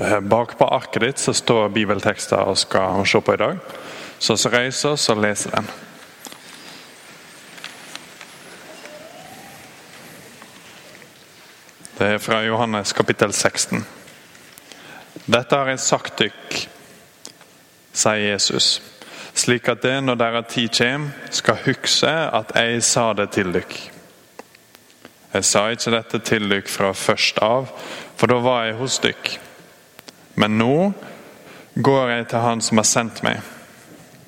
Eh, 0.00 0.20
bak 0.20 0.58
på 0.58 0.64
arket 0.68 1.02
ditt 1.02 1.18
så 1.18 1.32
står 1.34 1.68
bibeltekster 1.68 2.44
vi 2.44 2.56
skal 2.56 3.06
se 3.06 3.20
på 3.20 3.34
i 3.34 3.36
dag. 3.36 3.58
Så 4.18 4.36
vi 4.36 4.50
reiser 4.52 4.92
oss 4.92 5.08
og 5.08 5.22
leser 5.24 5.50
den. 5.50 5.68
Det 11.96 12.06
er 12.12 12.18
fra 12.20 12.42
Johannes 12.44 12.92
kapittel 12.92 13.32
16. 13.32 13.86
Dette 15.24 15.56
har 15.56 15.70
jeg 15.72 15.80
sagt 15.80 16.20
dykk, 16.20 16.58
sier 17.96 18.34
Jesus, 18.34 18.82
slik 19.32 19.72
at 19.72 19.80
det 19.82 19.94
når 20.04 20.20
dere 20.20 20.44
tid 20.44 20.76
kommer, 20.76 21.16
skal 21.32 21.64
huske 21.64 22.12
at 22.12 22.52
jeg 22.52 22.84
sa 22.84 23.12
det 23.16 23.30
til 23.32 23.48
dykk. 23.56 23.78
Jeg 25.32 25.44
sa 25.44 25.66
ikke 25.72 25.96
dette 25.96 26.20
til 26.20 26.52
dykk 26.52 26.68
fra 26.68 26.92
først 26.92 27.40
av, 27.40 27.72
for 28.16 28.28
da 28.28 28.40
var 28.44 28.68
jeg 28.68 28.80
hos 28.84 29.00
dykk. 29.00 29.36
Men 30.36 30.58
nå 30.60 30.92
går 31.74 32.10
jeg 32.10 32.26
til 32.30 32.44
Han 32.44 32.64
som 32.64 32.80
har 32.80 32.88
sendt 32.88 33.22
meg. 33.24 33.40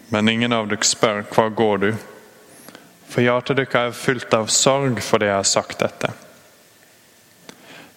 Men 0.09 0.29
ingen 0.29 0.55
av 0.57 0.69
dere 0.71 0.89
spør 0.89 1.27
hvor 1.33 1.53
går 1.53 1.83
du? 1.84 1.91
For 3.09 3.25
hjertet 3.25 3.61
deres 3.61 3.77
er 3.77 3.97
fullt 3.97 4.34
av 4.37 4.48
sorg 4.53 5.01
fordi 5.05 5.29
jeg 5.29 5.37
har 5.37 5.48
sagt 5.48 5.84
dette. 5.84 6.12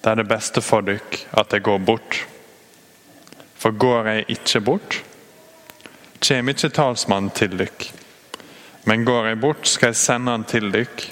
Det 0.01 0.11
er 0.11 0.19
det 0.19 0.27
beste 0.27 0.63
for 0.65 0.83
dere 0.83 1.23
at 1.37 1.53
jeg 1.53 1.63
går 1.67 1.79
bort. 1.87 2.21
For 3.61 3.75
går 3.77 4.07
jeg 4.09 4.29
ikke 4.35 4.61
bort, 4.65 5.01
kommer 6.21 6.55
ikke 6.55 6.71
talsmannen 6.73 7.33
til 7.37 7.57
dere. 7.59 7.91
Men 8.89 9.05
går 9.05 9.27
jeg 9.29 9.39
bort, 9.39 9.67
skal 9.67 9.91
jeg 9.91 9.99
sende 10.01 10.33
han 10.33 10.47
til 10.49 10.71
dere. 10.73 11.11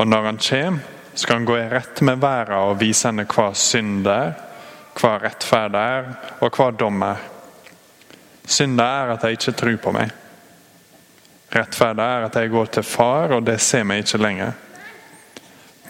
Og 0.00 0.08
når 0.08 0.30
han 0.30 0.38
kommer, 0.40 0.88
skal 1.14 1.36
han 1.36 1.44
gå 1.44 1.58
i 1.58 1.68
rette 1.68 2.04
med 2.04 2.22
verden 2.22 2.56
og 2.56 2.80
vise 2.80 3.10
henne 3.10 3.26
hva 3.28 3.50
synd 3.54 4.06
er, 4.08 4.32
hva 4.98 5.16
rettferd 5.22 5.76
er, 5.78 6.10
og 6.40 6.56
hva 6.56 6.70
dom 6.76 7.02
er. 7.06 7.22
Synda 8.44 8.88
er 9.02 9.14
at 9.14 9.24
jeg 9.24 9.38
ikke 9.38 9.54
tror 9.60 9.78
på 9.84 9.94
meg. 9.96 10.12
Rettferd 11.52 12.00
er 12.00 12.26
at 12.26 12.36
jeg 12.36 12.50
går 12.52 12.70
til 12.72 12.86
far, 12.86 13.36
og 13.36 13.46
det 13.46 13.60
ser 13.60 13.84
meg 13.84 14.04
ikke 14.04 14.20
lenger. 14.22 14.52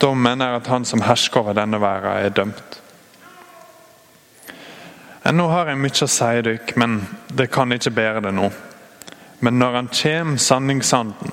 Dommen 0.02 0.42
er 0.42 0.56
at 0.58 0.66
han 0.66 0.84
som 0.84 1.04
hersker 1.06 1.40
over 1.40 1.54
denne 1.54 1.78
verden, 1.80 2.16
er 2.18 2.34
dømt. 2.34 2.78
Nå 5.32 5.46
har 5.48 5.70
jeg 5.70 5.78
mye 5.78 6.02
å 6.02 6.10
si 6.10 6.30
dere, 6.42 6.74
men 6.82 6.98
det 7.30 7.46
kan 7.54 7.70
ikke 7.72 7.94
bære 7.94 8.24
det 8.24 8.32
nå. 8.34 8.48
Men 9.42 9.58
når 9.58 9.76
han 9.78 9.90
kommer, 9.94 10.38
sanningsanden, 10.42 11.32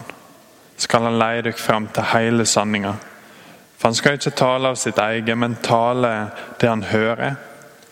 skal 0.77 1.07
han 1.09 1.17
leie 1.19 1.41
dere 1.41 1.57
frem 1.57 1.89
til 1.93 2.05
hele 2.13 2.45
sanninga. 2.45 2.93
For 3.77 3.89
han 3.89 3.97
skal 3.97 4.19
ikke 4.19 4.37
tale 4.37 4.69
av 4.69 4.77
sitt 4.79 4.97
eget, 5.01 5.37
men 5.37 5.57
tale 5.65 6.13
det 6.61 6.69
han 6.69 6.85
hører, 6.85 7.35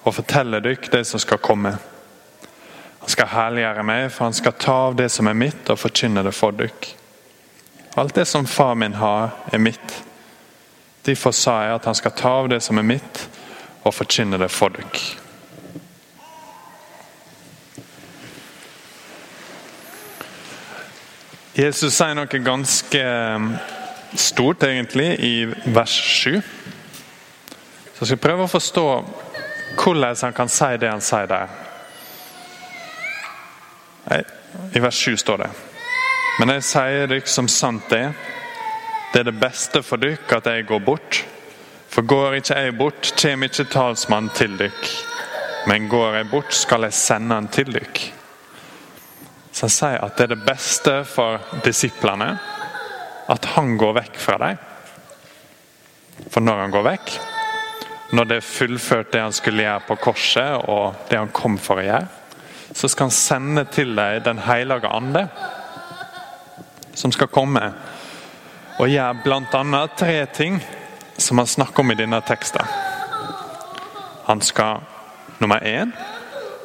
og 0.08 0.16
fortelle 0.16 0.62
dere 0.64 0.92
det 0.92 1.04
som 1.08 1.20
skal 1.20 1.42
komme. 1.44 1.76
Han 3.00 3.12
skal 3.12 3.30
herliggjøre 3.32 3.84
meg, 3.88 4.10
for 4.12 4.28
han 4.28 4.36
skal 4.36 4.56
ta 4.60 4.78
av 4.88 4.96
det 5.00 5.10
som 5.12 5.28
er 5.28 5.36
mitt, 5.38 5.70
og 5.70 5.80
forkynne 5.80 6.24
det 6.24 6.34
for 6.36 6.56
dere. 6.56 6.96
Alt 7.98 8.16
det 8.16 8.28
som 8.30 8.48
far 8.48 8.76
min 8.76 8.94
har, 8.94 9.32
er 9.52 9.60
mitt. 9.60 10.04
Derfor 11.06 11.32
sa 11.32 11.62
jeg 11.64 11.76
at 11.76 11.86
han 11.88 11.96
skal 11.96 12.14
ta 12.16 12.34
av 12.44 12.50
det 12.52 12.62
som 12.64 12.78
er 12.78 12.86
mitt, 12.88 13.24
og 13.84 13.96
forkynne 13.96 14.40
det 14.40 14.52
for 14.52 14.76
dere. 14.76 15.06
Jesus 21.58 21.96
sier 21.96 22.14
noe 22.14 22.44
ganske 22.46 23.00
um, 23.02 23.48
stort, 24.14 24.62
egentlig, 24.68 25.16
i 25.26 25.72
vers 25.74 25.96
7. 26.22 26.38
Så 27.96 28.04
jeg 28.04 28.12
skal 28.12 28.22
prøve 28.22 28.46
å 28.46 28.52
forstå 28.52 28.86
hvordan 29.78 30.16
han 30.22 30.34
kan 30.34 30.50
si 30.50 30.70
det 30.78 30.90
han 30.92 31.02
sier 31.02 31.28
der. 31.28 31.48
I 34.74 34.80
vers 34.80 34.96
7 34.96 35.18
står 35.18 35.38
det 35.38 35.50
Men 36.40 36.54
jeg 36.56 36.64
sier 36.64 37.10
dere 37.10 37.28
som 37.28 37.48
sant 37.52 37.92
er, 37.92 38.14
det 39.14 39.20
er 39.20 39.28
det 39.32 39.40
beste 39.42 39.82
for 39.84 39.98
dere 39.98 40.38
at 40.38 40.46
jeg 40.46 40.68
går 40.70 40.84
bort. 40.86 41.24
For 41.90 42.06
går 42.06 42.38
ikke 42.38 42.60
jeg 42.60 42.76
bort, 42.78 43.14
kommer 43.22 43.50
ikke 43.50 43.72
talsmannen 43.74 44.30
til 44.36 44.58
dere. 44.60 44.92
Men 45.68 45.90
går 45.90 46.20
jeg 46.20 46.30
bort, 46.30 46.54
skal 46.54 46.86
jeg 46.86 46.94
sende 46.94 47.36
han 47.36 47.48
til 47.48 47.74
dere. 47.74 48.12
Så 49.52 49.66
han 49.66 49.74
sier 49.74 50.04
at 50.06 50.18
det 50.18 50.28
er 50.28 50.36
det 50.36 50.46
beste 50.46 50.94
for 51.10 51.42
disiplene 51.66 52.30
at 53.28 53.50
han 53.56 53.74
går 53.82 53.98
vekk 53.98 54.20
fra 54.22 54.38
dem. 54.44 54.60
For 56.30 56.46
når 56.46 56.62
han 56.62 56.76
går 56.76 56.86
vekk, 56.86 57.18
når 58.12 58.30
det 58.30 58.38
er 58.40 58.46
fullført 58.46 59.12
det 59.12 59.22
han 59.22 59.36
skulle 59.36 59.66
gjøre 59.66 59.84
på 59.88 59.98
korset, 60.08 60.64
og 60.70 60.96
det 61.10 61.20
han 61.20 61.34
kom 61.36 61.58
for 61.60 61.82
å 61.82 61.86
gjøre, 61.88 62.08
så 62.78 62.90
skal 62.92 63.10
han 63.10 63.16
sende 63.16 63.64
til 63.74 63.96
deg 63.98 64.24
Den 64.26 64.40
hellige 64.46 64.90
ande, 64.92 65.28
som 66.98 67.12
skal 67.14 67.30
komme 67.32 67.72
og 68.78 68.90
gjøre 68.90 69.24
bl.a. 69.24 69.88
tre 69.98 70.20
ting 70.34 70.60
som 71.18 71.42
han 71.42 71.50
snakker 71.50 71.82
om 71.82 71.92
i 71.92 71.98
denne 71.98 72.20
teksten. 72.26 72.66
Han 74.28 74.42
skal 74.42 74.84
nummer 75.40 75.64
én 75.66 75.94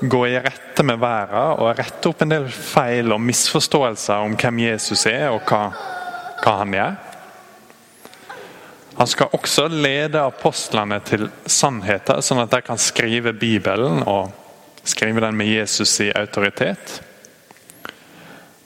gå 0.03 0.27
i 0.27 0.39
rette 0.43 0.83
med 0.83 0.99
verden 1.01 1.63
og 1.63 1.79
rette 1.79 2.11
opp 2.11 2.25
en 2.25 2.33
del 2.33 2.49
feil 2.53 3.13
og 3.15 3.23
misforståelser 3.23 4.27
om 4.27 4.35
hvem 4.37 4.65
Jesus 4.65 5.07
er 5.07 5.29
og 5.31 5.47
hva, 5.47 5.69
hva 6.43 6.57
han 6.63 6.75
gjør. 6.77 6.97
Han 8.97 9.07
skal 9.07 9.33
også 9.33 9.69
lede 9.69 10.21
apostlene 10.21 10.99
til 11.07 11.29
sannheter, 11.47 12.21
sånn 12.21 12.43
at 12.43 12.53
de 12.53 12.61
kan 12.65 12.81
skrive 12.81 13.33
Bibelen 13.33 14.03
og 14.05 14.33
skrive 14.85 15.23
den 15.25 15.37
med 15.39 15.49
Jesus 15.49 15.95
i 16.05 16.11
autoritet. 16.17 16.99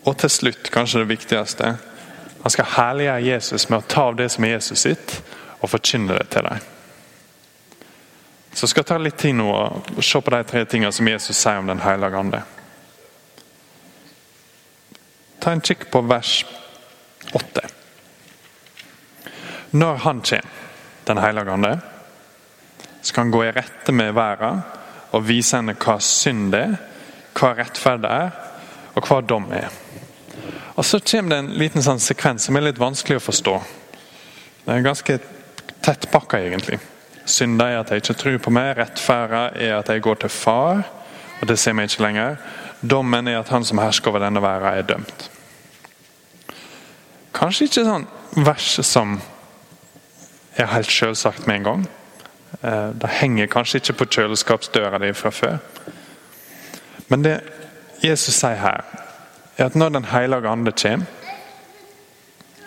Og 0.07 0.17
til 0.19 0.31
slutt, 0.31 0.71
kanskje 0.75 1.03
det 1.03 1.11
viktigste, 1.15 1.77
han 2.43 2.55
skal 2.55 2.73
herliggjøre 2.77 3.27
Jesus 3.27 3.69
med 3.71 3.81
å 3.81 3.87
ta 3.91 4.09
av 4.11 4.19
det 4.19 4.29
som 4.35 4.45
er 4.47 4.57
Jesus 4.57 4.85
sitt, 4.87 5.17
og 5.61 5.71
forkynne 5.73 6.15
det 6.15 6.29
til 6.31 6.47
dem. 6.47 6.67
Så 8.57 8.65
jeg 8.65 8.73
skal 8.73 8.87
ta 8.89 8.99
litt 9.03 9.19
tid 9.21 9.37
nå 9.37 9.51
og 9.53 10.05
se 10.05 10.21
på 10.25 10.33
de 10.33 10.43
tre 10.49 10.63
tingene 10.65 10.95
som 10.95 11.09
Jesus 11.11 11.37
sier 11.37 11.59
om 11.61 11.67
Den 11.69 11.83
hellige 11.85 12.23
ande. 12.23 12.43
Ta 15.41 15.53
en 15.53 15.61
kikk 15.61 15.91
på 15.93 16.01
vers 16.09 16.39
8. 17.37 17.76
Når 19.77 19.97
han 20.07 20.23
kommer, 20.23 20.63
Den 21.07 21.19
hellige 21.23 21.51
ande, 21.51 21.81
skal 23.03 23.23
han 23.23 23.31
gå 23.31 23.45
i 23.45 23.51
rette 23.55 23.93
med 23.93 24.15
verden 24.15 24.63
og 25.15 25.23
vise 25.29 25.55
henne 25.55 25.77
hva 25.79 26.01
synd 26.03 26.55
er, 26.59 26.73
hva 27.37 27.53
rettferd 27.55 28.09
er, 28.11 28.33
og 28.97 29.07
hva 29.07 29.21
dom 29.23 29.47
er. 29.55 29.69
Og 30.75 30.85
Så 30.85 30.99
kommer 31.01 31.31
det 31.31 31.39
en 31.39 31.53
liten 31.61 31.85
sånn 31.85 32.03
sekvens 32.03 32.49
som 32.49 32.57
er 32.57 32.67
litt 32.67 32.81
vanskelig 32.81 33.21
å 33.21 33.23
forstå. 33.23 33.55
Det 34.65 34.75
er 34.75 34.83
ganske 34.83 35.19
tettpakka, 35.87 36.41
egentlig. 36.43 36.81
Synda 37.27 37.71
er 37.71 37.79
at 37.81 37.91
jeg 37.91 38.03
ikke 38.03 38.19
tror 38.19 38.43
på 38.43 38.55
meg. 38.55 38.75
Rettferda 38.81 39.45
er 39.55 39.77
at 39.79 39.89
jeg 39.89 40.03
går 40.03 40.21
til 40.25 40.33
far, 40.33 40.83
og 41.41 41.47
det 41.47 41.59
ser 41.59 41.79
vi 41.79 41.87
ikke 41.87 42.03
lenger. 42.03 42.37
Dommen 42.83 43.29
er 43.29 43.39
at 43.39 43.55
han 43.55 43.65
som 43.65 43.79
hersker 43.79 44.11
over 44.11 44.27
denne 44.27 44.43
verden, 44.43 44.75
er 44.75 44.91
dømt. 44.91 45.31
Kanskje 47.37 47.71
ikke 47.71 47.87
sånn 47.87 48.11
vers 48.43 48.75
som 48.83 49.19
er 50.57 50.73
helt 50.73 50.91
selvsagt 50.93 51.47
med 51.47 51.57
en 51.57 51.65
gang. 51.65 51.89
Eh, 52.63 52.91
det 53.01 53.09
henger 53.21 53.47
kanskje 53.47 53.81
ikke 53.81 53.99
på 54.01 54.09
kjøleskapsdøra 54.17 54.99
di 55.03 55.13
fra 55.13 55.31
før. 55.31 55.59
Men 57.09 57.25
det 57.25 57.41
Jesus 58.05 58.35
sier 58.35 58.61
her, 58.61 58.85
er 59.57 59.67
at 59.67 59.75
når 59.75 59.89
Den 59.89 60.05
hellige 60.05 60.49
ande 60.49 60.73
kommer, 60.73 61.07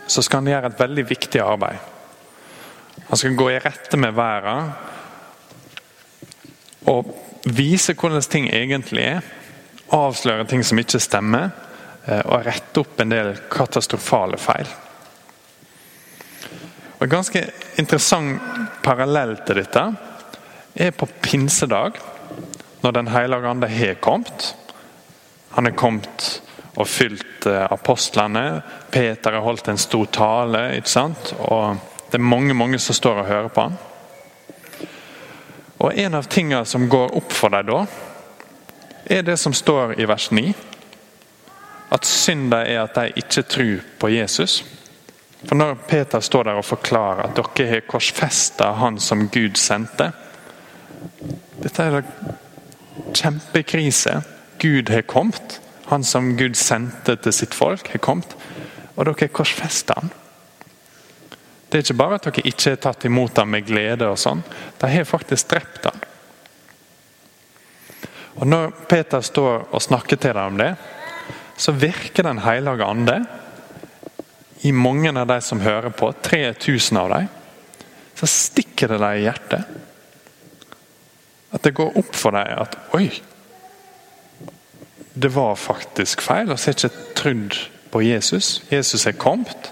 så 0.08 0.22
skal 0.22 0.42
han 0.42 0.48
gjøre 0.48 0.66
et 0.66 0.80
veldig 0.80 1.10
viktig 1.10 1.42
arbeid. 1.42 1.78
Han 3.10 3.18
skal 3.18 3.36
gå 3.36 3.50
i 3.50 3.60
rette 3.60 3.98
med 3.98 4.12
verden 4.12 4.72
og 6.90 7.14
vise 7.46 7.94
hvordan 7.94 8.22
ting 8.22 8.50
egentlig 8.50 9.04
er. 9.04 9.22
Avsløre 9.94 10.46
ting 10.46 10.66
som 10.66 10.80
ikke 10.80 11.00
stemmer, 11.00 11.50
eh, 12.08 12.22
og 12.26 12.46
rette 12.46 12.82
opp 12.82 13.00
en 13.00 13.12
del 13.12 13.36
katastrofale 13.52 14.38
feil. 14.38 14.68
Og 17.00 17.04
En 17.06 17.10
ganske 17.10 17.46
interessant 17.80 18.42
parallell 18.84 19.38
til 19.48 19.62
dette 19.62 19.84
er 20.80 20.92
på 20.96 21.08
pinsedag, 21.22 21.98
når 22.82 22.92
Den 22.92 23.08
hellige 23.08 23.48
ande 23.48 23.68
har 23.68 23.94
kommet. 24.00 24.56
Han 25.52 25.68
er 25.68 25.76
kommet 25.76 26.42
og 26.80 26.88
fylt 26.88 27.48
eh, 27.50 27.66
apostlene. 27.72 28.62
Peter 28.92 29.36
har 29.36 29.44
holdt 29.44 29.68
en 29.68 29.78
stor 29.78 30.06
tale. 30.06 30.76
ikke 30.78 30.90
sant? 30.90 31.34
Og 31.40 31.78
Det 32.12 32.18
er 32.18 32.26
mange 32.26 32.54
mange 32.54 32.80
som 32.80 32.96
står 32.96 33.20
og 33.22 33.26
hører 33.26 33.48
på 33.48 33.62
han. 33.62 33.78
Og 35.80 35.98
En 35.98 36.16
av 36.16 36.24
tingene 36.24 36.66
som 36.66 36.90
går 36.90 37.16
opp 37.16 37.32
for 37.32 37.50
deg 37.50 37.68
da, 37.68 37.86
er 39.06 39.22
det 39.22 39.38
som 39.40 39.54
står 39.54 40.00
i 40.00 40.08
vers 40.08 40.32
9. 40.32 40.54
At 41.92 42.06
synda 42.06 42.64
er 42.66 42.84
at 42.84 42.96
de 42.96 43.12
ikke 43.16 43.42
tror 43.42 43.80
på 44.00 44.10
Jesus. 44.10 44.64
For 45.48 45.56
Når 45.56 45.78
Peter 45.88 46.20
står 46.20 46.44
der 46.44 46.60
og 46.60 46.68
forklarer 46.68 47.30
at 47.30 47.38
dere 47.38 47.70
har 47.70 47.88
korsfesta 47.88 48.74
han 48.80 49.00
som 49.00 49.30
Gud 49.32 49.56
sendte, 49.58 50.12
Dette 51.60 51.84
er 51.84 52.00
da 52.00 52.36
kjempekrise. 53.16 54.22
Gud 54.60 54.90
har 54.92 55.02
kommet. 55.08 55.60
Han 55.88 56.04
som 56.04 56.34
Gud 56.38 56.56
sendte 56.60 57.16
til 57.16 57.34
sitt 57.34 57.56
folk, 57.56 57.88
har 57.88 58.04
kommet. 58.04 58.36
Og 58.96 59.06
dere 59.06 59.16
har 59.22 59.32
korsfesta 59.36 59.96
han. 59.96 60.12
Det 61.70 61.78
er 61.78 61.84
ikke 61.86 62.00
bare 62.02 62.18
at 62.18 62.28
dere 62.28 62.48
ikke 62.50 62.74
har 62.74 62.80
tatt 62.84 63.06
imot 63.06 63.38
ham 63.38 63.52
med 63.54 63.68
glede, 63.68 64.08
og 64.10 64.20
sånn. 64.20 64.44
De 64.82 64.92
har 64.92 65.08
faktisk 65.08 65.52
drept 65.52 65.88
ham. 65.88 66.00
Og 68.40 68.48
Når 68.48 68.72
Peter 68.90 69.22
står 69.22 69.68
og 69.72 69.84
snakker 69.84 70.18
til 70.18 70.34
dem 70.34 70.54
om 70.54 70.58
det, 70.60 70.74
så 71.60 71.72
virker 71.76 72.24
Den 72.24 72.40
hellige 72.40 72.86
ande 72.86 73.26
i 74.62 74.72
mange 74.72 75.12
av 75.16 75.28
de 75.28 75.40
som 75.42 75.62
hører 75.64 75.94
på, 75.96 76.12
3000 76.22 76.98
av 77.00 77.10
dem, 77.14 77.28
så 78.20 78.28
stikker 78.28 78.92
det 78.92 79.00
dem 79.00 79.16
i 79.16 79.24
hjertet. 79.24 79.78
At 81.56 81.64
det 81.66 81.76
går 81.78 81.96
opp 81.98 82.16
for 82.18 82.36
dem 82.36 82.60
at 82.60 82.76
oi, 82.98 83.08
det 85.20 85.32
var 85.36 85.56
faktisk 85.60 86.22
feil. 86.22 86.52
Vi 86.52 86.58
har 86.60 86.76
ikke 86.76 87.06
trodd 87.18 87.58
på 87.92 88.02
Jesus. 88.06 88.60
Jesus 88.72 89.08
er 89.08 89.18
kommet, 89.20 89.72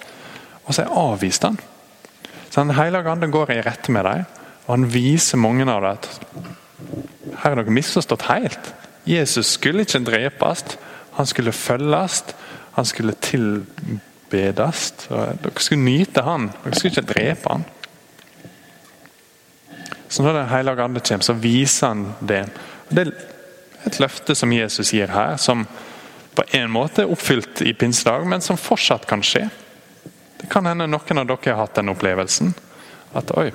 og 0.65 0.73
så 0.73 0.83
er 0.83 0.95
avvist 0.95 1.43
han. 1.43 1.59
Så 2.49 2.63
Den 2.63 2.75
hellige 2.75 3.11
ande 3.11 3.27
går 3.31 3.51
i 3.51 3.61
rette 3.61 3.91
med 3.91 4.03
dem, 4.07 4.25
og 4.65 4.73
han 4.73 4.93
viser 4.93 5.37
mange 5.37 5.67
av 5.71 5.83
dem 5.83 5.91
at 5.91 6.09
her 7.43 7.53
er 7.53 7.61
dere 7.61 7.75
misforstått 7.75 8.25
helt. 8.31 8.73
Jesus 9.07 9.53
skulle 9.55 9.85
ikke 9.85 10.03
drepes, 10.03 10.63
han 11.17 11.25
skulle 11.25 11.51
følges, 11.51 12.23
han 12.75 12.85
skulle 12.85 13.13
tilbedes. 14.29 14.93
Dere 15.07 15.59
skulle 15.59 15.83
nyte 15.83 16.21
han, 16.21 16.51
dere 16.63 16.75
skulle 16.75 16.93
ikke 16.93 17.13
drepe 17.13 17.49
han. 17.49 17.65
Så 20.07 20.23
når 20.23 20.33
Den 20.33 20.49
hellige 20.49 20.83
ande 20.83 20.99
kommer, 20.99 21.23
så 21.23 21.33
viser 21.33 21.87
han 21.87 22.13
det. 22.19 22.45
Det 22.89 23.07
er 23.07 23.11
et 23.85 23.99
løfte 23.99 24.35
som 24.35 24.53
Jesus 24.53 24.93
gir 24.93 25.07
her, 25.07 25.37
som 25.37 25.65
på 26.35 26.43
en 26.51 26.71
måte 26.71 27.01
er 27.01 27.11
oppfylt 27.11 27.61
i 27.61 27.73
pinsedag, 27.73 28.27
men 28.27 28.41
som 28.41 28.57
fortsatt 28.57 29.07
kan 29.07 29.23
skje. 29.23 29.49
Det 30.37 30.47
kan 30.49 30.65
hende 30.65 30.87
noen 30.87 31.17
av 31.17 31.27
dere 31.27 31.51
har 31.51 31.65
hatt 31.65 31.75
den 31.75 31.89
opplevelsen. 31.89 32.53
At 33.13 33.31
oi, 33.37 33.51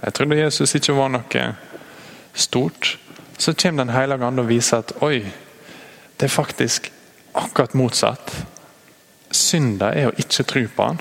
jeg 0.00 0.14
trodde 0.14 0.38
Jesus 0.38 0.74
ikke 0.74 0.96
var 0.96 1.12
noe 1.12 1.46
stort. 2.34 2.98
Så 3.38 3.54
kommer 3.54 3.84
Den 3.84 3.94
hellige 3.94 4.24
ande 4.24 4.42
og 4.42 4.48
viser 4.48 4.78
at 4.78 4.94
oi, 5.02 5.22
det 6.16 6.26
er 6.26 6.34
faktisk 6.34 6.92
akkurat 7.34 7.74
motsatt. 7.74 8.32
Synda 9.36 9.92
er 9.96 10.10
å 10.10 10.16
ikke 10.18 10.46
tro 10.48 10.62
på 10.76 10.88
han. 10.90 11.00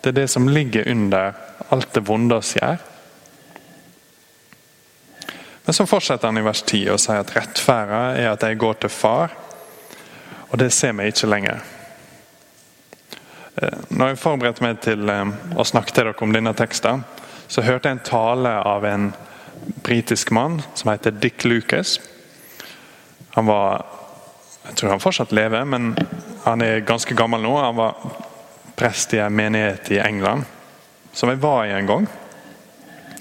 Det 0.00 0.12
er 0.12 0.22
det 0.22 0.30
som 0.32 0.48
ligger 0.48 0.88
under 0.88 1.36
alt 1.70 1.92
det 1.94 2.06
vonde 2.08 2.38
oss 2.40 2.54
gjør. 2.56 2.78
Men 5.64 5.76
så 5.76 5.86
fortsetter 5.86 6.28
han 6.28 6.40
i 6.40 6.42
vers 6.42 6.62
10 6.62 6.88
og 6.90 6.98
sier 6.98 7.20
at 7.22 7.34
rettferda 7.36 8.00
er 8.18 8.32
at 8.32 8.42
jeg 8.42 8.58
går 8.58 8.80
til 8.82 8.90
far, 8.90 9.36
og 10.50 10.58
det 10.58 10.72
ser 10.74 10.96
vi 10.98 11.06
ikke 11.12 11.30
lenger. 11.30 11.60
Eh, 13.60 13.78
når 13.90 14.12
jeg 14.12 14.22
forberedte 14.22 14.64
meg 14.64 14.80
til 14.82 15.12
eh, 15.12 15.34
å 15.54 15.66
snakke 15.68 15.94
til 15.94 16.08
dere 16.08 16.26
om 16.26 16.34
denne 16.34 16.54
teksten, 16.58 17.04
så 17.50 17.62
hørte 17.66 17.90
jeg 17.90 17.98
en 17.98 18.08
tale 18.08 18.54
av 18.66 18.86
en 18.88 19.10
britisk 19.84 20.32
mann 20.34 20.60
som 20.74 20.90
heter 20.90 21.14
Dick 21.22 21.44
Lucas. 21.44 21.98
Han 23.36 23.46
var 23.46 23.86
Jeg 24.60 24.76
tror 24.76 24.90
han 24.90 25.00
fortsatt 25.00 25.32
lever, 25.32 25.64
men 25.64 25.94
han 26.44 26.62
er 26.64 26.80
ganske 26.86 27.14
gammel 27.14 27.42
nå. 27.44 27.56
Han 27.60 27.76
var 27.76 27.96
prest 28.76 29.14
i 29.14 29.20
en 29.20 29.36
menighet 29.36 29.90
i 29.90 29.98
England, 29.98 30.44
som 31.12 31.28
jeg 31.28 31.40
var 31.42 31.66
i 31.66 31.74
en 31.76 31.86
gang. 31.86 32.06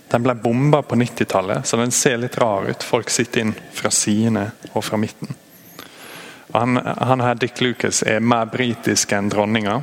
Den 0.10 0.24
ble 0.26 0.34
bomba 0.40 0.82
på 0.82 0.96
90-tallet, 0.98 1.68
så 1.68 1.78
den 1.78 1.92
ser 1.94 2.18
litt 2.18 2.38
rar 2.42 2.66
ut. 2.70 2.84
Folk 2.84 3.12
sitter 3.14 3.44
inn 3.44 3.54
fra 3.74 3.92
sidene 3.94 4.48
og 4.74 4.86
fra 4.88 4.98
midten. 4.98 5.36
Han, 6.56 6.80
han 6.82 7.22
her, 7.22 7.36
Dick 7.38 7.62
Lucas 7.62 8.02
er 8.02 8.24
mer 8.26 8.50
britisk 8.50 9.12
enn 9.14 9.30
dronninga 9.30 9.76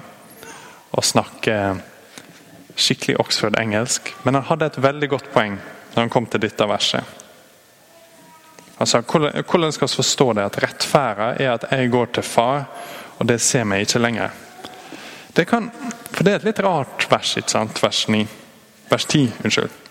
og 0.97 1.05
snakker 1.05 1.79
skikkelig 2.77 3.21
Oxford-engelsk. 3.23 4.15
Men 4.23 4.41
han 4.41 4.49
hadde 4.51 4.73
et 4.73 4.81
veldig 4.83 5.13
godt 5.13 5.31
poeng 5.35 5.61
når 5.95 6.01
han 6.01 6.13
kom 6.13 6.27
til 6.27 6.43
dette 6.43 6.67
verset. 6.69 7.05
Han 8.77 8.91
sa 8.91 9.01
Hvordan 9.01 9.73
skal 9.73 9.89
vi 9.89 9.97
forstå 9.97 10.33
det? 10.37 10.45
At 10.51 10.59
rettferda 10.65 11.31
er 11.39 11.55
at 11.55 11.71
jeg 11.71 11.93
går 11.93 12.11
til 12.19 12.27
far, 12.27 12.67
og 13.19 13.27
det 13.27 13.39
ser 13.43 13.65
vi 13.65 13.81
ikke 13.85 14.03
lenger. 14.03 14.31
Det 15.37 15.45
kan, 15.45 15.71
for 16.13 16.25
det 16.25 16.33
er 16.33 16.41
et 16.41 16.49
litt 16.49 16.63
rart 16.65 17.07
vers, 17.11 17.35
ikke 17.37 17.53
sant? 17.53 17.83
Vers 17.83 18.07
9. 18.09 18.23
Vers 18.89 19.05
10, 19.05 19.33
unnskyld. 19.45 19.83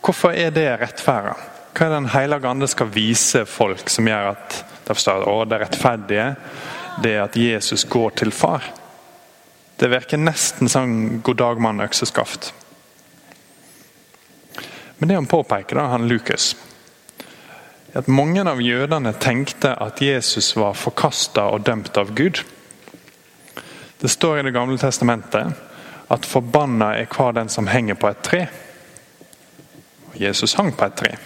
Hvorfor 0.00 0.34
er 0.34 0.50
det 0.54 0.66
rettferda? 0.80 1.36
Hva 1.70 1.86
er 1.86 1.94
Den 1.94 2.08
hellige 2.10 2.48
ande 2.50 2.68
skal 2.68 2.90
vise 2.90 3.44
folk 3.46 3.90
som 3.92 4.08
gjør 4.08 4.32
at 4.32 4.56
de 4.86 4.94
forstår 4.94 5.26
at 5.28 5.50
det 5.52 5.60
rettferdige 5.62 6.28
det 7.04 7.12
er 7.14 7.22
at 7.24 7.36
Jesus 7.38 7.84
går 7.84 8.16
til 8.18 8.32
far? 8.34 8.64
Det 9.80 9.88
virker 9.88 10.18
nesten 10.18 10.68
som 10.68 11.20
'god 11.22 11.36
dag, 11.36 11.60
mann, 11.60 11.80
økseskaft'. 11.80 12.52
Men 14.98 15.08
det 15.08 15.14
han 15.14 15.26
påpeker, 15.26 15.76
da, 15.76 15.86
han 15.86 16.08
Lukas, 16.08 16.56
at 17.94 18.08
mange 18.08 18.42
av 18.46 18.60
jødene 18.62 19.12
tenkte 19.18 19.74
at 19.82 20.00
Jesus 20.02 20.52
var 20.56 20.78
forkasta 20.78 21.48
og 21.50 21.64
dømt 21.66 21.96
av 21.98 22.14
Gud. 22.14 22.42
Det 24.00 24.10
står 24.10 24.38
i 24.38 24.42
Det 24.42 24.54
gamle 24.54 24.78
testamentet 24.78 25.52
at 26.10 26.26
'forbanna 26.26 26.94
er 26.96 27.06
hver 27.06 27.32
den 27.32 27.48
som 27.48 27.66
henger 27.66 27.94
på 27.94 28.08
et 28.08 28.22
tre'. 28.22 28.46
Jesus 30.14 30.54
hang 30.54 30.72
på 30.76 30.84
et 30.84 30.94
tre. 30.94 31.16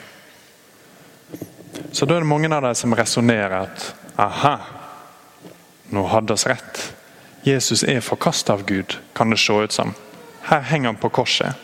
Så 1.92 2.06
da 2.06 2.14
er 2.14 2.18
det 2.20 2.26
mange 2.26 2.54
av 2.54 2.62
dem 2.62 2.74
som 2.74 2.92
resonnerer 2.92 3.62
at 3.62 3.94
aha, 4.18 4.56
nå 5.90 6.06
hadde 6.06 6.32
oss 6.32 6.46
rett. 6.46 6.94
Jesus 7.44 7.82
er 7.82 8.00
forkasta 8.00 8.52
av 8.52 8.64
Gud, 8.66 8.98
kan 9.14 9.30
det 9.30 9.38
se 9.38 9.52
ut 9.52 9.72
som. 9.72 9.94
Her 10.42 10.60
henger 10.60 10.88
han 10.88 10.96
på 10.96 11.08
korset. 11.08 11.54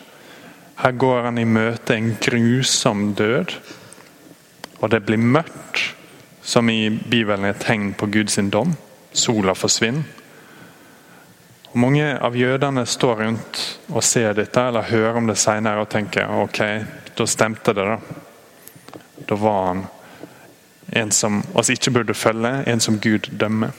Her 0.76 0.92
går 0.92 1.22
han 1.22 1.38
i 1.38 1.44
møte 1.44 1.94
en 1.94 2.16
grusom 2.20 3.14
død. 3.14 3.54
Og 4.80 4.90
det 4.90 5.02
blir 5.04 5.20
mørkt, 5.20 5.94
som 6.42 6.70
i 6.72 6.88
Bibelen 6.88 7.44
er 7.44 7.54
et 7.54 7.62
tegn 7.64 7.92
på 7.94 8.08
Guds 8.10 8.38
dom. 8.52 8.72
Sola 9.12 9.54
forsvinner. 9.54 10.02
Og 11.70 11.78
Mange 11.78 12.06
av 12.18 12.34
jødene 12.36 12.86
står 12.86 13.22
rundt 13.22 13.60
og 13.88 14.02
ser 14.04 14.32
dette, 14.34 14.60
eller 14.60 14.88
hører 14.90 15.20
om 15.20 15.28
det 15.30 15.38
senere 15.38 15.84
og 15.84 15.90
tenker 15.90 16.32
ok, 16.42 16.60
da 17.14 17.26
stemte 17.26 17.74
det, 17.76 17.84
da. 17.86 17.98
Da 19.28 19.36
var 19.38 19.66
han 19.68 19.84
en 20.98 21.12
som 21.14 21.42
oss 21.54 21.70
ikke 21.70 21.92
burde 21.94 22.14
følge, 22.14 22.64
en 22.66 22.80
som 22.80 22.98
Gud 22.98 23.30
dømmer. 23.38 23.70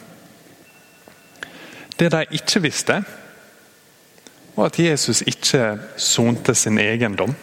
Det 2.00 2.12
de 2.12 2.24
ikke 2.32 2.62
visste, 2.64 3.02
var 4.56 4.72
at 4.72 4.80
Jesus 4.80 5.22
ikke 5.28 5.78
sonte 5.98 6.56
sin 6.56 6.80
egen 6.80 7.16
dom. 7.16 7.36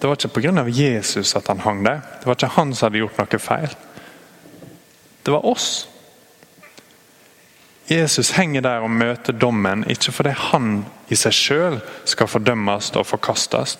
Det 0.00 0.08
var 0.08 0.16
ikke 0.16 0.40
pga. 0.40 0.64
Jesus 0.66 1.36
at 1.36 1.48
han 1.48 1.60
hang 1.60 1.84
der. 1.84 2.00
Det 2.20 2.26
var 2.26 2.38
ikke 2.38 2.54
han 2.56 2.74
som 2.74 2.88
hadde 2.88 3.02
gjort 3.02 3.18
noe 3.20 3.40
feil. 3.40 3.74
Det 5.22 5.32
var 5.32 5.46
oss. 5.46 5.86
Jesus 7.90 8.30
henger 8.30 8.62
der 8.64 8.84
og 8.86 8.90
møter 8.90 9.32
dommen, 9.32 9.82
ikke 9.90 10.12
fordi 10.14 10.30
han 10.30 10.84
i 11.10 11.18
seg 11.18 11.34
sjøl 11.34 11.80
skal 12.08 12.30
fordømmes 12.30 12.92
og 12.94 13.06
forkastes. 13.06 13.76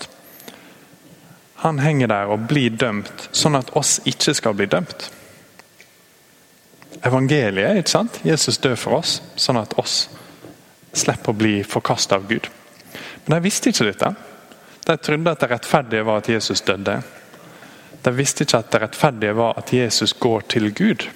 Han 1.62 1.78
henger 1.78 2.10
der 2.10 2.32
og 2.32 2.48
blir 2.50 2.74
dømt, 2.74 3.28
sånn 3.32 3.56
at 3.56 3.70
oss 3.78 4.00
ikke 4.08 4.34
skal 4.34 4.56
bli 4.58 4.66
dømt 4.66 5.10
evangeliet. 7.02 7.76
ikke 7.76 7.90
sant? 7.90 8.20
Jesus 8.24 8.58
dør 8.58 8.76
for 8.76 9.00
oss, 9.00 9.20
sånn 9.36 9.60
at 9.60 9.76
oss 9.80 10.08
slipper 10.92 11.32
å 11.32 11.38
bli 11.38 11.54
forkasta 11.64 12.18
av 12.18 12.26
Gud. 12.28 12.48
Men 13.26 13.36
de 13.36 13.44
visste 13.44 13.70
ikke 13.70 13.86
dette. 13.90 14.12
De 14.87 14.96
trodde 14.96 15.30
at 15.30 15.40
det 15.40 15.50
rettferdige 15.50 16.04
var 16.06 16.22
at 16.22 16.28
Jesus 16.28 16.60
døde. 16.60 17.02
De 18.04 18.12
visste 18.16 18.44
ikke 18.44 18.58
at 18.58 18.70
det 18.72 18.82
rettferdige 18.82 19.37
var 19.37 19.58
at 19.58 19.72
Jesus 19.72 20.12
går 20.12 20.40
til 20.49 20.70
Gud. 20.75 21.06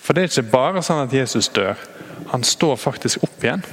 For 0.00 0.14
det 0.14 0.22
er 0.22 0.30
ikke 0.30 0.52
bare 0.52 0.82
sånn 0.86 1.06
at 1.06 1.14
Jesus 1.16 1.48
dør. 1.48 1.80
Han 2.30 2.44
står 2.44 2.76
faktisk 2.78 3.24
opp 3.26 3.44
igjen. 3.44 3.64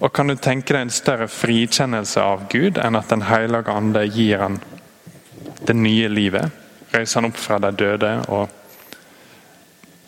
Og 0.00 0.12
Kan 0.12 0.28
du 0.28 0.36
tenke 0.36 0.74
deg 0.74 0.86
en 0.86 0.92
større 0.92 1.26
frikjennelse 1.32 2.20
av 2.20 2.46
Gud 2.52 2.78
enn 2.78 2.98
at 2.98 3.08
Den 3.08 3.24
hellige 3.26 3.72
ande 3.72 4.04
gir 4.06 4.38
han 4.38 4.60
det 5.66 5.74
nye 5.74 6.08
livet? 6.08 6.62
reiser 6.92 7.20
han 7.20 7.30
opp 7.30 7.36
fra 7.36 7.58
de 7.58 7.72
døde. 7.72 8.12
og 8.28 8.48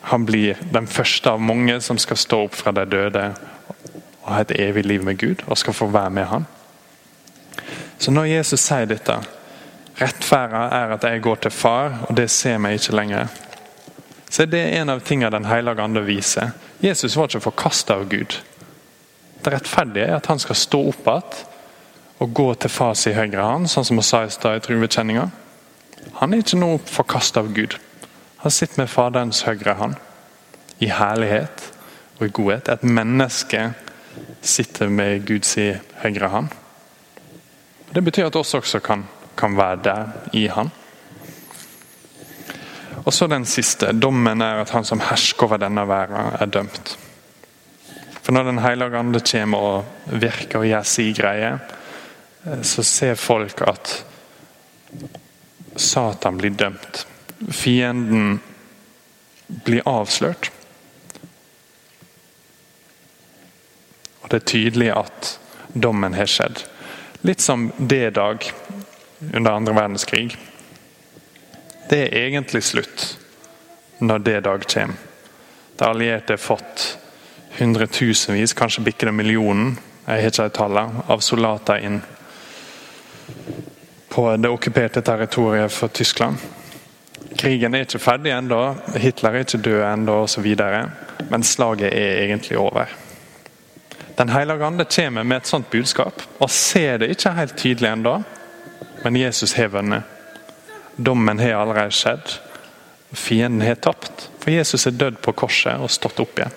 Han 0.00 0.24
blir 0.24 0.56
den 0.72 0.86
første 0.86 1.30
av 1.30 1.40
mange 1.40 1.80
som 1.80 1.98
skal 1.98 2.16
stå 2.16 2.44
opp 2.44 2.54
fra 2.54 2.72
de 2.72 2.84
døde 2.84 3.24
og 4.28 4.34
ha 4.36 4.44
et 4.44 4.54
evig 4.60 4.84
liv 4.84 5.04
med 5.04 5.18
Gud 5.18 5.42
og 5.46 5.58
skal 5.58 5.74
få 5.74 5.88
være 5.92 6.10
med 6.10 6.28
han. 6.28 6.46
Så 7.98 8.12
når 8.14 8.28
Jesus 8.30 8.60
sier 8.60 8.86
dette, 8.86 9.16
rettferda 9.98 10.68
er 10.76 10.94
at 10.94 11.04
jeg 11.08 11.22
går 11.24 11.40
til 11.42 11.50
far, 11.50 12.04
og 12.06 12.16
det 12.16 12.28
ser 12.30 12.60
meg 12.62 12.78
ikke 12.78 12.96
lenger, 12.96 13.32
så 14.30 14.44
det 14.44 14.60
er 14.60 14.82
en 14.82 14.92
av 14.92 15.00
tingene 15.00 15.32
Den 15.32 15.48
hellige 15.48 15.82
ande 15.82 16.02
viser. 16.04 16.50
Jesus 16.84 17.16
var 17.16 17.30
ikke 17.30 17.48
forkasta 17.48 17.96
av 17.96 18.08
Gud. 18.08 18.36
Det 19.44 19.52
rettferdige 19.52 20.04
er 20.04 20.18
at 20.18 20.26
han 20.28 20.38
skal 20.38 20.56
stå 20.56 20.82
opp 20.90 21.08
igjen, 21.08 21.44
og 22.18 22.34
gå 22.34 22.48
til 22.54 22.70
fars 22.70 23.06
i 23.06 23.14
høyre 23.14 23.44
hånd, 23.46 23.68
sånn 23.70 23.84
som 23.86 24.00
han 24.00 24.06
sa 24.06 24.24
i 24.26 24.30
stad 24.34 24.58
i 24.58 24.62
truvekjenninga. 24.64 25.28
Han 26.18 26.34
er 26.34 26.42
ikke 26.42 26.58
nå 26.58 26.72
forkasta 26.90 27.40
av 27.40 27.52
Gud. 27.54 27.76
Han 28.42 28.50
sitter 28.50 28.82
med 28.82 28.90
Faderens 28.90 29.44
høyre 29.46 29.76
hånd. 29.78 29.94
I 30.82 30.90
herlighet 30.90 31.62
og 32.18 32.26
i 32.26 32.32
godhet. 32.34 32.68
Et 32.68 32.82
menneske 32.82 33.68
sitter 34.42 34.88
med 34.88 35.26
Guds 35.26 35.54
høyre 36.02 36.28
hånd. 36.32 36.48
Det 37.94 38.02
betyr 38.04 38.28
at 38.28 38.36
oss 38.36 38.54
også 38.58 38.80
kan, 38.84 39.06
kan 39.36 39.56
være 39.56 39.80
der 39.84 40.06
i 40.36 40.46
Han. 40.52 40.70
Og 43.04 43.14
så 43.14 43.26
den 43.30 43.46
siste. 43.48 43.92
Dommen 43.96 44.42
er 44.44 44.60
at 44.60 44.72
han 44.74 44.84
som 44.84 45.00
hersker 45.00 45.46
over 45.46 45.60
denne 45.62 45.86
verden, 45.88 46.34
er 46.40 46.50
dømt. 46.52 46.96
For 48.22 48.36
når 48.36 48.44
Den 48.44 48.58
hellige 48.58 48.98
ande 48.98 49.20
kommer 49.24 49.58
og 49.58 49.84
virker 50.20 50.60
og 50.60 50.68
gjør 50.68 50.82
si 50.84 51.12
greie, 51.16 51.54
eh, 52.44 52.62
så 52.62 52.82
ser 52.84 53.14
folk 53.14 53.62
at 53.64 54.04
Satan 55.76 56.36
blir 56.36 56.50
dømt. 56.50 57.06
Fienden 57.50 58.42
blir 59.64 59.86
avslørt. 59.88 60.50
Og 64.28 64.34
det 64.34 64.42
er 64.42 64.50
tydelig 64.50 64.88
at 64.92 65.28
dommen 65.72 66.12
har 66.12 66.28
skjedd. 66.28 66.58
Litt 67.24 67.40
som 67.40 67.70
D-dag 67.80 68.44
under 69.32 69.54
andre 69.54 69.72
verdenskrig. 69.72 70.34
Det 71.88 72.02
er 72.02 72.26
egentlig 72.26 72.60
slutt 72.68 73.06
når 74.04 74.20
D-dag 74.26 74.66
kommer. 74.68 75.00
De 75.78 75.88
allierte 75.88 76.36
har 76.36 76.42
fått 76.42 76.84
hundretusenvis, 77.56 78.52
kanskje 78.52 78.84
bikker 78.90 79.08
det 79.08 79.16
millionen, 79.16 79.78
jeg 80.04 80.20
har 80.20 80.28
ikke 80.28 80.48
de 80.50 80.56
tallene, 80.60 81.06
av 81.08 81.24
soldater 81.24 81.88
inn 81.88 81.98
på 84.12 84.28
det 84.36 84.52
okkuperte 84.52 85.00
territoriet 85.08 85.72
for 85.72 85.88
Tyskland. 85.88 86.36
Krigen 87.40 87.74
er 87.74 87.88
ikke 87.88 88.02
ferdig 88.02 88.36
ennå, 88.36 88.62
Hitler 89.00 89.40
er 89.40 89.48
ikke 89.48 89.64
død 89.64 89.82
ennå 89.88 90.22
osv. 90.26 90.54
Men 91.32 91.42
slaget 91.56 91.94
er 91.94 92.26
egentlig 92.28 92.60
over. 92.60 93.07
Den 94.18 94.28
hellige 94.28 94.64
ande 94.66 94.84
kommer 94.84 95.22
med 95.22 95.36
et 95.36 95.46
sånt 95.46 95.70
budskap 95.70 96.22
og 96.38 96.50
ser 96.50 96.98
det 96.98 97.12
ikke 97.14 97.36
helt 97.36 97.56
tydelig 97.56 97.90
ennå, 97.92 98.16
men 99.04 99.16
Jesus 99.16 99.52
har 99.54 99.70
vunnet. 99.70 100.02
Dommen 100.96 101.38
har 101.38 101.60
allerede 101.60 101.94
skjedd. 101.94 102.32
Fienden 103.12 103.62
har 103.62 103.78
tapt, 103.78 104.30
for 104.42 104.50
Jesus 104.50 104.86
er 104.86 104.96
dødd 104.98 105.20
på 105.22 105.32
korset 105.32 105.78
og 105.78 105.90
stått 105.90 106.18
opp 106.20 106.38
igjen. 106.38 106.56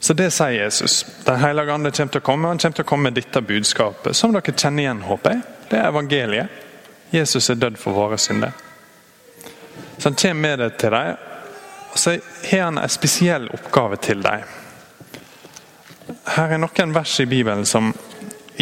Så 0.00 0.14
Det 0.14 0.30
sier 0.30 0.54
Jesus. 0.54 1.06
Den 1.24 1.40
hellige 1.42 1.72
ande 1.72 1.90
kommer 1.90 2.12
til 2.12 2.20
å 2.20 2.24
komme, 2.24 2.48
han 2.48 2.58
kommer 2.58 2.76
til 2.76 2.84
å 2.84 2.88
komme 2.88 3.10
med 3.10 3.18
dette 3.18 3.42
budskapet, 3.42 4.16
som 4.16 4.32
dere 4.32 4.54
kjenner 4.54 4.84
igjen, 4.84 5.02
håper 5.02 5.34
jeg. 5.34 5.42
Det 5.70 5.80
er 5.80 5.88
evangeliet. 5.88 6.62
Jesus 7.10 7.50
er 7.50 7.58
dødd 7.58 7.78
for 7.78 7.92
våre 7.92 8.18
synder. 8.18 8.54
Så 9.98 10.08
Han 10.08 10.14
kommer 10.14 10.40
med 10.40 10.58
det 10.58 10.76
til 10.78 10.90
dem, 10.90 11.16
og 11.16 11.35
så 11.98 12.16
har 12.50 12.62
han 12.68 12.78
en 12.78 12.88
spesiell 12.88 13.48
oppgave 13.54 13.96
til 13.96 14.22
dem. 14.22 14.46
Her 16.36 16.54
er 16.54 16.60
noen 16.62 16.94
vers 16.94 17.14
i 17.20 17.26
Bibelen 17.26 17.66
som 17.66 17.92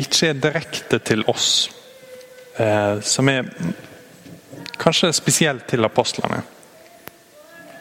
ikke 0.01 0.31
er 0.31 0.41
direkte 0.41 0.99
til 1.05 1.25
oss. 1.31 1.71
Eh, 2.57 3.01
som 3.01 3.29
er 3.29 3.49
kanskje 4.79 5.13
spesielt 5.13 5.67
til 5.69 5.85
apostlene. 5.85 6.43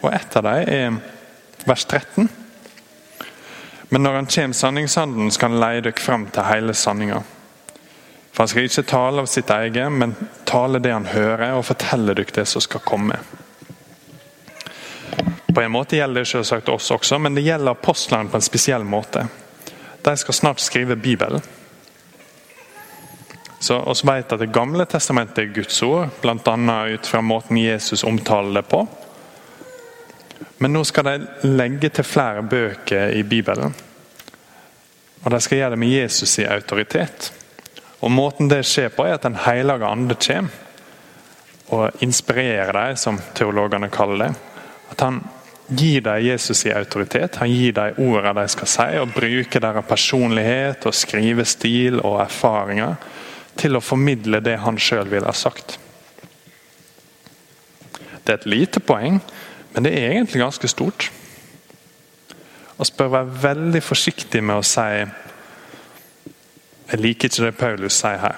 Og 0.02 0.14
Et 0.14 0.36
av 0.36 0.44
dem 0.44 0.68
er 0.68 0.98
vers 1.66 1.86
13. 1.86 2.30
Men 3.90 4.04
når 4.04 4.14
han 4.14 4.26
kommer 4.26 4.54
sanningssanden, 4.54 5.32
skal 5.32 5.54
han 5.54 5.60
leie 5.62 5.82
dere 5.82 6.02
fram 6.02 6.26
til 6.34 6.44
hele 6.50 6.74
sanninga. 6.74 7.22
For 8.34 8.42
han 8.42 8.48
skal 8.48 8.66
ikke 8.66 8.84
tale 8.90 9.22
av 9.22 9.30
sitt 9.30 9.50
eget, 9.54 9.92
men 9.92 10.16
tale 10.50 10.82
det 10.82 10.92
han 10.92 11.06
hører, 11.06 11.54
og 11.54 11.68
fortelle 11.68 12.16
dere 12.18 12.34
det 12.34 12.48
som 12.50 12.62
skal 12.62 12.82
komme. 12.82 13.20
På 15.54 15.62
en 15.62 15.72
måte 15.72 15.98
gjelder 15.98 16.24
det 16.24 16.30
selvsagt 16.30 16.70
oss 16.70 16.92
også, 16.92 17.20
men 17.20 17.36
det 17.36 17.46
gjelder 17.46 17.76
apostlene 17.76 18.30
på 18.30 18.40
en 18.40 18.46
spesiell 18.46 18.84
måte. 18.84 19.28
De 20.02 20.16
skal 20.18 20.34
snart 20.34 20.60
skrive 20.60 20.96
Bibelen. 20.96 21.42
Så 23.60 23.78
oss 23.80 24.04
vet 24.04 24.34
at 24.34 24.40
Det 24.40 24.52
gamle 24.52 24.86
testamentet 24.86 25.38
er 25.38 25.54
Guds 25.56 25.84
ord, 25.84 26.10
bl.a. 26.22 26.88
ut 26.88 27.08
fra 27.08 27.22
måten 27.22 27.58
Jesus 27.58 28.04
omtaler 28.04 28.62
det 28.62 28.68
på. 28.68 28.88
Men 30.58 30.74
nå 30.74 30.84
skal 30.84 31.06
de 31.08 31.48
legge 31.48 31.90
til 31.90 32.04
flere 32.04 32.44
bøker 32.44 33.16
i 33.16 33.24
Bibelen. 33.24 33.74
Og 35.24 35.32
de 35.32 35.40
skal 35.40 35.58
gjøre 35.58 35.70
det 35.76 35.80
med 35.80 35.94
Jesus 35.96 36.40
i 36.40 36.46
autoritet. 36.50 37.32
Og 38.04 38.12
Måten 38.12 38.50
det 38.52 38.66
skjer 38.68 38.92
på, 38.92 39.06
er 39.08 39.16
at 39.16 39.24
Den 39.24 39.40
hellige 39.40 39.88
ande 39.88 40.16
kommer 40.16 40.60
og 41.72 42.04
inspirerer 42.04 42.74
dem, 42.74 42.98
som 43.00 43.22
teologene 43.34 43.90
kaller 43.90 44.26
det. 44.26 44.34
At 44.92 45.02
han 45.02 45.22
gir 45.68 46.02
dem 46.02 46.26
Jesus 46.26 46.66
i 46.66 46.74
autoritet. 46.74 47.36
Han 47.36 47.52
gir 47.52 47.74
dem 47.74 48.00
ordene 48.04 48.42
de 48.42 48.52
skal 48.52 48.70
si, 48.70 48.88
og 49.00 49.14
bruker 49.16 49.64
deres 49.64 49.88
personlighet 49.88 50.86
og 50.90 50.96
skrivestil 50.98 52.02
og 52.02 52.22
erfaringer 52.26 52.96
til 53.60 53.78
å 53.78 53.84
formidle 53.84 54.42
det 54.44 54.58
han 54.64 54.80
sjøl 54.82 55.10
ville 55.12 55.30
ha 55.30 55.36
sagt. 55.38 55.78
Det 58.24 58.32
er 58.32 58.40
et 58.40 58.50
lite 58.50 58.80
poeng, 58.80 59.20
men 59.74 59.86
det 59.86 59.94
er 59.98 60.14
egentlig 60.14 60.42
ganske 60.42 60.70
stort. 60.72 61.10
Vi 62.78 62.90
bør 62.98 63.12
være 63.14 63.42
veldig 63.44 63.84
forsiktige 63.84 64.42
med 64.42 64.60
å 64.60 64.66
si 64.66 65.06
Jeg 66.94 67.00
liker 67.00 67.30
ikke 67.30 67.46
det 67.46 67.58
Paulus 67.58 67.96
sier 67.98 68.20
her. 68.22 68.36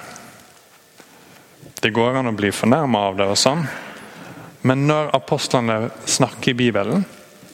Det 1.82 1.92
går 1.94 2.20
an 2.20 2.30
å 2.30 2.36
bli 2.38 2.52
fornærma 2.56 3.00
av 3.10 3.18
det, 3.18 3.26
og 3.28 3.38
sånn, 3.38 3.66
men 4.66 4.86
når 4.88 5.12
apostlene 5.18 5.90
snakker 6.10 6.54
i 6.54 6.58
Bibelen, 6.58 7.04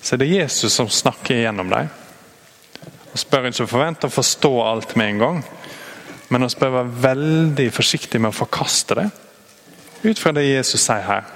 så 0.02 0.16
er 0.16 0.22
det 0.22 0.32
Jesus 0.34 0.74
som 0.74 0.90
snakker 0.90 1.44
gjennom 1.44 1.70
dem. 1.70 1.90
Vi 3.12 3.20
spør 3.20 3.50
ikke 3.50 3.68
forvente 3.70 4.08
å 4.08 4.14
forstå 4.14 4.52
alt 4.66 4.96
med 5.00 5.14
en 5.14 5.22
gang, 5.22 5.42
men 6.32 6.48
vi 6.48 6.60
bør 6.62 6.78
være 6.78 7.04
veldig 7.04 7.68
forsiktige 7.76 8.22
med 8.24 8.32
å 8.32 8.40
forkaste 8.40 8.98
det. 8.98 9.10
Ut 10.02 10.20
fra 10.20 10.34
det 10.34 10.48
Jesus 10.48 10.82
sier 10.82 11.04
her. 11.06 11.28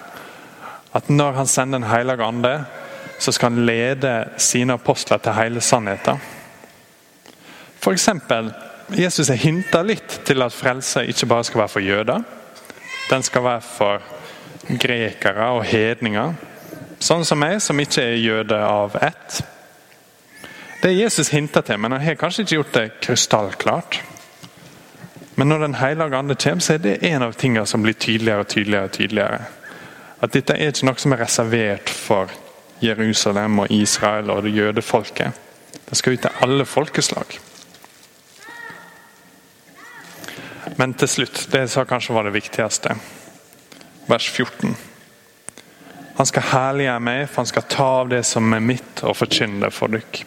At 0.95 1.09
når 1.11 1.35
han 1.41 1.47
sender 1.47 1.79
Den 1.79 1.89
hellige 1.89 2.23
ande, 2.23 2.53
så 3.19 3.31
skal 3.31 3.51
han 3.51 3.65
lede 3.65 4.13
sine 4.37 4.73
apostler 4.73 5.17
til 5.17 5.35
hele 5.35 5.61
sannheten. 5.61 6.19
F.eks. 7.79 8.09
Jesus 8.95 9.29
har 9.29 9.39
hinta 9.41 9.81
litt 9.83 10.21
til 10.25 10.41
at 10.45 10.53
frelse 10.53 11.03
ikke 11.09 11.27
bare 11.29 11.43
skal 11.43 11.61
være 11.61 11.73
for 11.73 11.85
jøder. 11.85 12.23
Den 13.09 13.23
skal 13.23 13.43
være 13.43 13.61
for 13.61 14.01
grekere 14.81 15.51
og 15.57 15.63
hedninger. 15.69 16.33
Sånn 16.99 17.25
som 17.25 17.39
meg, 17.39 17.59
som 17.61 17.79
ikke 17.79 18.03
er 18.03 18.21
jøde 18.21 18.57
av 18.57 18.95
ett. 19.01 19.41
Det 20.81 20.93
Jesus 20.93 21.29
hinter 21.33 21.61
til, 21.65 21.79
men 21.79 21.91
han 21.91 22.03
har 22.05 22.17
kanskje 22.19 22.45
ikke 22.45 22.55
gjort 22.55 22.73
det 22.73 22.85
krystallklart. 23.01 24.01
Men 25.35 25.49
når 25.49 25.59
Den 25.59 25.75
hellige 25.75 26.17
ande 26.17 26.35
kommer, 26.35 26.61
så 26.61 26.73
er 26.73 26.77
det 26.77 27.03
en 27.03 27.21
av 27.21 27.33
tingene 27.33 27.65
som 27.65 27.81
blir 27.83 27.93
tydeligere 27.93 28.39
og 28.39 28.47
tydeligere. 28.47 28.83
og 28.83 28.91
tydeligere. 28.91 29.39
At 30.21 30.33
dette 30.33 30.53
er 30.53 30.71
ikke 30.71 30.85
noe 30.85 30.97
som 30.97 31.11
er 31.11 31.21
reservert 31.25 31.89
for 31.89 32.31
Jerusalem 32.81 33.59
og 33.59 33.71
Israel 33.71 34.29
og 34.29 34.43
det 34.43 34.55
jødefolket. 34.55 35.31
Det 35.89 35.97
skal 35.97 36.13
ut 36.13 36.21
til 36.21 36.41
alle 36.41 36.65
folkeslag. 36.65 37.39
Men 40.77 40.93
til 40.93 41.07
slutt, 41.07 41.47
det 41.51 41.69
som 41.69 41.85
kanskje 41.85 42.13
var 42.13 42.23
det 42.23 42.33
viktigste 42.33 42.95
vers 44.07 44.29
14. 44.29 44.75
Han 46.15 46.29
skal 46.29 46.47
herliggjøre 46.47 47.03
meg, 47.03 47.25
for 47.27 47.43
han 47.43 47.49
skal 47.49 47.67
ta 47.71 47.89
av 48.01 48.13
det 48.13 48.21
som 48.23 48.53
er 48.55 48.63
mitt, 48.63 49.03
og 49.03 49.17
forkynne 49.19 49.65
det 49.65 49.73
for 49.75 49.91
dere. 49.91 50.23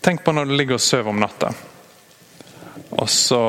Tenk 0.00 0.22
på 0.24 0.32
når 0.32 0.46
du 0.48 0.54
ligger 0.56 0.78
og 0.78 0.84
sover 0.84 1.10
om 1.12 1.18
natta. 1.20 1.50
Og 2.90 3.08
så 3.10 3.40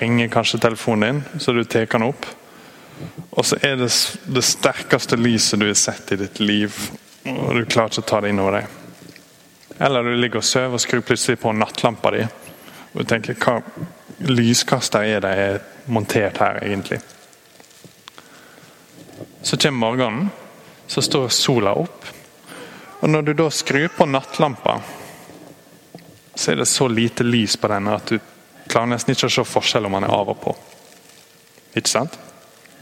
ringer 0.00 0.32
kanskje 0.32 0.58
telefonen 0.64 1.04
din, 1.04 1.40
så 1.40 1.52
du 1.52 1.62
tar 1.64 1.86
den 1.86 2.08
opp. 2.08 2.26
Og 3.30 3.44
så 3.46 3.58
er 3.62 3.76
det 3.78 3.90
det 4.24 4.44
sterkeste 4.46 5.18
lyset 5.20 5.60
du 5.60 5.68
har 5.68 5.78
sett 5.78 6.12
i 6.14 6.18
ditt 6.24 6.40
liv, 6.40 6.74
og 7.28 7.54
du 7.54 7.64
klarer 7.66 7.92
ikke 7.92 8.04
å 8.04 8.08
ta 8.08 8.20
det 8.24 8.32
inn 8.32 8.42
over 8.42 8.58
deg. 8.58 8.80
Eller 9.84 10.06
du 10.06 10.14
ligger 10.16 10.40
og 10.40 10.46
sover 10.46 10.78
og 10.78 10.82
skrur 10.82 11.04
plutselig 11.06 11.40
på 11.42 11.52
nattlampa 11.52 12.12
di. 12.14 12.24
Og 12.92 13.02
du 13.02 13.08
tenker 13.10 13.36
hva 13.36 13.58
lyskaster 14.30 15.04
er 15.04 15.24
det 15.24 15.36
montert 15.90 16.38
her, 16.40 16.62
egentlig? 16.62 17.00
Så 19.44 19.56
kommer 19.56 19.78
morgenen, 19.78 20.30
så 20.86 21.02
står 21.02 21.28
sola 21.28 21.74
opp. 21.76 22.06
Og 23.00 23.10
når 23.10 23.22
du 23.22 23.32
da 23.36 23.50
skrur 23.52 23.90
på 23.92 24.06
nattlampa, 24.08 24.78
så 26.34 26.52
er 26.52 26.62
det 26.62 26.66
så 26.66 26.88
lite 26.88 27.26
lys 27.26 27.56
på 27.60 27.68
den 27.68 27.90
at 27.92 28.08
du 28.08 28.16
klarer 28.64 28.94
nesten 28.94 29.12
ikke 29.12 29.28
å 29.28 29.34
se 29.34 29.44
forskjell 29.44 29.84
om 29.84 29.98
den 29.98 30.06
er 30.08 30.14
av 30.16 30.32
og 30.32 30.40
på. 30.40 30.54
Ikke 31.76 31.92
sant? 31.92 32.16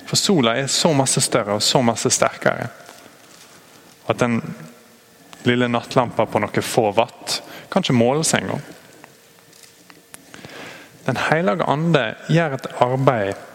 For 0.07 0.15
sola 0.15 0.55
er 0.61 0.71
så 0.71 0.93
masse 0.95 1.25
større 1.27 1.59
og 1.59 1.67
så 1.67 1.83
masse 1.83 2.15
sterkere 2.15 2.71
at 4.07 4.23
den 4.23 4.39
lille 5.43 5.67
nattlampa 5.67 6.31
på 6.31 6.47
noen 6.47 6.63
få 6.63 6.93
watt 6.95 7.41
kanskje 7.75 7.99
ikke 7.99 8.23
seg 8.23 8.47
engang. 8.47 8.63
Den 11.11 11.19
hellige 11.27 11.67
ande 11.67 12.09
gjør 12.31 12.59
et 12.61 12.75
arbeid 12.87 13.47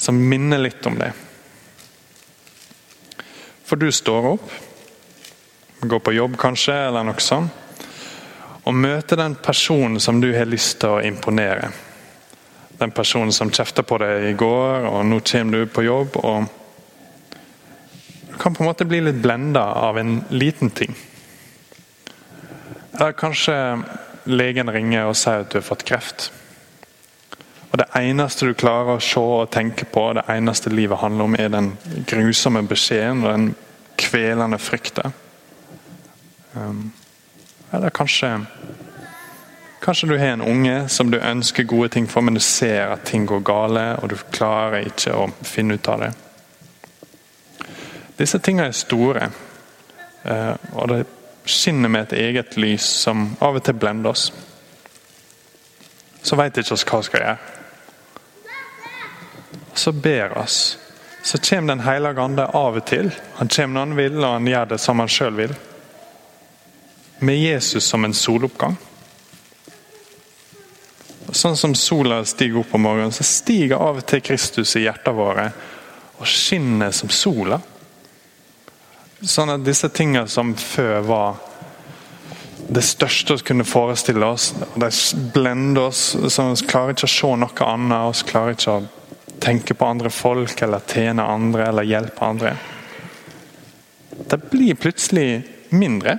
som 0.00 0.16
minner 0.32 0.64
litt 0.64 0.86
om 0.88 0.96
det. 0.96 1.12
For 3.68 3.76
du 3.76 3.90
står 3.92 4.30
opp, 4.30 4.52
går 5.80 6.00
på 6.00 6.14
jobb 6.16 6.38
kanskje, 6.40 6.72
eller 6.88 7.04
noe 7.04 7.20
sånt, 7.20 7.52
og 8.64 8.76
møter 8.76 9.20
den 9.20 9.36
personen 9.40 10.00
som 10.00 10.20
du 10.20 10.30
har 10.32 10.48
lyst 10.48 10.80
til 10.80 10.96
å 10.96 11.02
imponere. 11.04 11.68
Den 12.80 12.92
personen 12.96 13.32
som 13.32 13.52
kjefta 13.52 13.84
på 13.84 13.98
deg 14.00 14.30
i 14.30 14.36
går, 14.38 14.88
og 14.88 15.04
nå 15.08 15.20
kommer 15.20 15.60
du 15.60 15.72
på 15.72 15.84
jobb. 15.84 16.16
og 16.16 16.48
Du 18.28 18.36
kan 18.38 18.54
på 18.54 18.62
en 18.62 18.68
måte 18.68 18.88
bli 18.88 19.00
litt 19.04 19.20
blenda 19.20 19.64
av 19.84 19.98
en 19.98 20.20
liten 20.30 20.70
ting. 20.70 20.96
Eller 22.98 23.12
kanskje 23.12 23.56
legen 24.28 24.70
ringer 24.70 25.08
og 25.08 25.16
sier 25.16 25.44
at 25.44 25.52
du 25.52 25.60
har 25.60 25.66
fått 25.66 25.84
kreft. 25.88 26.30
Og 27.78 27.84
Det 27.84 28.00
eneste 28.00 28.46
du 28.46 28.56
klarer 28.58 28.96
å 28.96 29.02
se 29.02 29.20
og 29.22 29.52
tenke 29.54 29.84
på, 29.86 30.08
det 30.16 30.24
eneste 30.32 30.70
livet 30.72 30.98
handler 30.98 31.28
om, 31.28 31.34
er 31.38 31.48
den 31.52 31.68
grusomme 32.10 32.64
beskjeden 32.66 33.20
og 33.22 33.28
den 33.30 33.44
kvelende 33.94 34.58
frykta. 34.58 35.12
Um, 36.56 36.90
eller 37.72 37.94
kanskje 37.94 38.40
Kanskje 39.78 40.08
du 40.08 40.16
har 40.18 40.32
en 40.34 40.42
unge 40.42 40.88
som 40.88 41.10
du 41.10 41.20
ønsker 41.22 41.62
gode 41.62 41.88
ting 41.88 42.08
for, 42.10 42.20
men 42.20 42.34
du 42.34 42.40
ser 42.40 42.90
at 42.90 43.04
ting 43.06 43.26
går 43.26 43.44
gale, 43.46 43.84
og 44.02 44.10
du 44.10 44.16
klarer 44.32 44.88
ikke 44.88 45.14
å 45.14 45.28
finne 45.46 45.76
ut 45.78 45.88
av 45.88 46.02
det. 46.02 46.08
Disse 48.18 48.40
tingene 48.42 48.72
er 48.72 48.74
store, 48.74 49.28
uh, 50.26 50.56
og 50.72 50.90
det 50.90 50.98
skinner 51.46 51.88
med 51.88 52.08
et 52.08 52.18
eget 52.26 52.58
lys 52.58 52.90
som 53.04 53.36
av 53.38 53.60
og 53.60 53.64
til 53.64 53.78
blender 53.78 54.10
oss. 54.10 54.32
Så 56.22 56.36
veit 56.36 56.58
ikke 56.58 56.74
oss 56.74 56.84
hva 56.84 56.98
vi 56.98 57.08
skal 57.12 57.24
gjøre. 57.24 57.54
Så 59.78 59.92
ber 59.92 60.38
oss. 60.38 60.78
Så 61.22 61.38
kommer 61.38 61.74
Den 61.74 61.80
hellige 61.80 62.20
ande 62.20 62.46
av 62.46 62.76
og 62.76 62.86
til. 62.86 63.12
Han 63.38 63.48
kommer 63.48 63.74
når 63.74 63.86
han 63.86 63.96
vil, 63.96 64.18
og 64.18 64.32
han 64.32 64.50
gjør 64.50 64.70
det 64.72 64.78
som 64.82 64.98
han 64.98 65.10
sjøl 65.12 65.36
vil. 65.38 65.54
Med 67.18 67.38
Jesus 67.38 67.86
som 67.86 68.04
en 68.04 68.14
soloppgang. 68.14 68.74
Sånn 71.30 71.56
som 71.60 71.74
sola 71.78 72.22
stiger 72.26 72.62
opp 72.62 72.74
om 72.74 72.86
morgenen, 72.88 73.14
så 73.14 73.26
stiger 73.26 73.78
av 73.78 74.00
og 74.00 74.06
til 74.08 74.22
Kristus 74.24 74.74
i 74.78 74.86
hjertet 74.86 75.14
våre 75.14 75.50
og 76.18 76.26
skinner 76.26 76.90
som 76.90 77.10
sola. 77.12 77.60
Sånn 79.20 79.52
at 79.52 79.66
disse 79.66 79.90
tingene 79.94 80.26
som 80.30 80.56
før 80.58 81.02
var 81.06 81.38
det 82.68 82.82
største 82.82 83.38
vi 83.38 83.50
kunne 83.52 83.66
forestille 83.68 84.26
oss, 84.26 84.50
de 84.74 84.90
blender 85.34 85.92
oss, 85.92 86.16
så 86.18 86.50
vi 86.50 86.68
klarer 86.68 86.96
ikke 86.96 87.06
å 87.06 87.14
se 87.14 87.34
noe 87.44 87.68
annet. 87.68 88.22
Vi 88.22 88.30
klarer 88.32 88.56
ikke 88.56 88.74
å 88.74 88.86
tenke 89.40 89.74
på 89.74 89.86
andre 89.86 90.10
folk 90.10 90.62
eller 90.62 90.84
tjene 90.86 91.22
andre 91.22 91.68
eller 91.68 91.82
hjelpe 91.88 92.24
andre. 92.24 92.56
Det 94.10 94.50
blir 94.50 94.74
plutselig 94.74 95.42
mindre. 95.68 96.18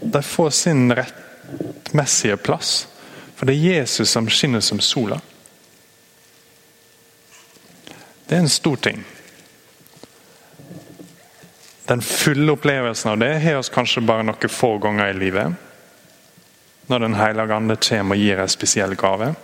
De 0.00 0.22
får 0.22 0.50
sin 0.50 0.94
rettmessige 0.94 2.36
plass. 2.36 2.86
For 3.34 3.46
det 3.46 3.54
er 3.54 3.80
Jesus 3.80 4.10
som 4.10 4.28
skinner 4.30 4.60
som 4.60 4.80
sola. 4.80 5.20
Det 8.26 8.36
er 8.36 8.44
en 8.44 8.48
stor 8.48 8.76
ting. 8.76 9.04
Den 11.84 12.02
fulle 12.02 12.52
opplevelsen 12.52 13.10
av 13.10 13.18
det 13.18 13.34
har 13.42 13.58
oss 13.60 13.68
kanskje 13.68 14.04
bare 14.06 14.24
noen 14.24 14.48
få 14.48 14.78
ganger 14.80 15.10
i 15.10 15.18
livet. 15.18 15.52
Når 16.86 16.98
Den 16.98 17.14
hellige 17.14 17.54
ande 17.54 17.76
kommer 17.76 18.16
og 18.16 18.22
gir 18.22 18.40
en 18.40 18.48
spesiell 18.48 18.94
gave. 18.96 19.34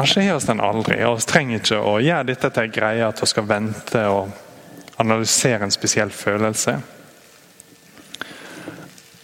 Kanskje 0.00 0.22
har 0.22 0.40
vi 0.40 0.46
den 0.46 0.60
aldri. 0.60 1.04
og 1.04 1.18
Vi 1.18 1.26
trenger 1.28 1.58
ikke 1.58 1.78
å 1.84 1.98
gjøre 2.00 2.24
dette 2.30 2.48
til 2.48 2.62
en 2.62 2.72
greie 2.72 3.04
at 3.04 3.18
vi 3.20 3.26
skal 3.28 3.44
vente 3.44 4.00
og 4.08 4.30
analysere 4.96 5.66
en 5.66 5.74
spesiell 5.74 6.08
følelse. 6.08 6.72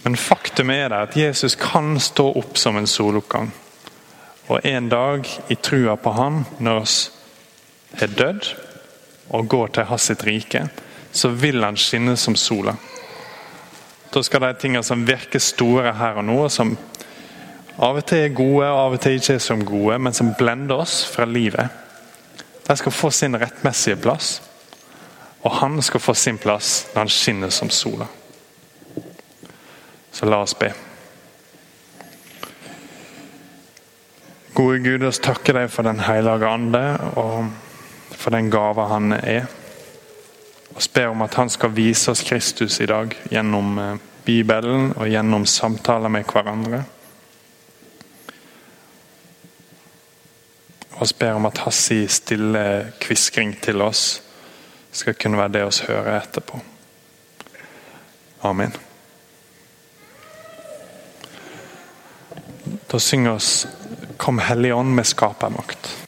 Men 0.04 0.18
faktum 0.20 0.74
er 0.74 0.90
det 0.92 0.98
at 0.98 1.16
Jesus 1.16 1.56
kan 1.56 1.96
stå 1.96 2.26
opp 2.42 2.60
som 2.60 2.76
en 2.76 2.86
soloppgang. 2.86 3.48
Og 4.52 4.68
en 4.68 4.90
dag, 4.92 5.24
i 5.48 5.56
trua 5.56 5.96
på 5.96 6.12
Han, 6.12 6.44
når 6.58 6.84
vi 6.84 8.04
er 8.04 8.12
dødd 8.18 8.50
og 9.32 9.48
går 9.48 9.72
til 9.78 9.88
hans 9.88 10.10
sitt 10.10 10.26
rike, 10.28 10.66
så 11.08 11.32
vil 11.32 11.64
han 11.64 11.80
skinne 11.80 12.18
som 12.20 12.36
sola. 12.36 12.76
Da 14.12 14.22
skal 14.22 14.44
de 14.44 14.52
tingene 14.60 14.84
som 14.84 15.08
virker 15.08 15.40
store 15.40 15.96
her 15.96 16.20
og 16.20 16.28
nå, 16.28 16.36
som 16.52 16.76
av 17.76 17.98
og 17.98 18.06
til 18.08 18.24
er 18.24 18.36
gode 18.36 18.68
og 18.68 18.78
av 18.80 18.96
og 18.96 19.02
til 19.02 19.18
ikke 19.18 19.36
er 19.36 19.42
som 19.44 19.64
gode, 19.66 19.98
men 19.98 20.16
som 20.16 20.32
blender 20.38 20.80
oss 20.80 21.02
fra 21.08 21.26
livet, 21.28 21.68
de 22.66 22.76
skal 22.76 22.92
få 22.92 23.10
sin 23.10 23.36
rettmessige 23.38 23.98
plass. 24.00 24.40
Og 25.44 25.52
han 25.60 25.82
skal 25.82 26.00
få 26.02 26.14
sin 26.14 26.38
plass 26.38 26.88
når 26.94 27.04
han 27.04 27.12
skinner 27.12 27.52
som 27.54 27.70
sola. 27.70 28.08
Så 30.12 30.26
la 30.26 30.40
oss 30.42 30.56
be. 30.58 30.72
Gode 34.56 34.80
Gud, 34.80 35.04
oss 35.04 35.20
takker 35.20 35.60
deg 35.60 35.70
for 35.70 35.84
Den 35.84 36.00
hellige 36.00 36.48
ande 36.48 36.82
og 37.20 37.52
for 38.16 38.32
den 38.32 38.48
gava 38.50 38.88
han 38.94 39.12
er 39.20 39.44
og 40.76 40.82
ber 40.94 41.08
om 41.08 41.22
at 41.24 41.34
han 41.34 41.48
skal 41.48 41.72
vise 41.72 42.10
oss 42.12 42.22
Kristus 42.26 42.80
i 42.84 42.86
dag 42.86 43.14
gjennom 43.32 43.78
eh, 43.80 43.94
Bibelen 44.26 44.90
og 44.96 45.08
gjennom 45.08 45.46
samtaler 45.48 46.12
med 46.12 46.26
hverandre. 46.28 46.82
Og 50.96 51.09
ber 51.18 51.37
om 51.37 51.46
at 51.46 51.59
hans 51.59 51.92
stille 52.09 52.92
kviskring 53.00 53.52
til 53.62 53.82
oss 53.85 54.22
skal 54.96 55.14
kunne 55.14 55.38
være 55.38 55.52
det 55.52 55.64
oss 55.68 55.82
hører 55.85 56.22
etterpå. 56.22 56.61
Amen. 58.42 58.72
Da 62.92 62.98
synger 62.98 63.30
oss 63.30 63.68
'Kom 64.16 64.38
Hellige 64.38 64.74
Ånd 64.74 64.94
med 64.94 65.04
skapermakt'. 65.04 66.05